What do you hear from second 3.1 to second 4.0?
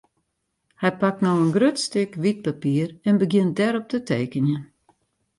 begjint dêrop te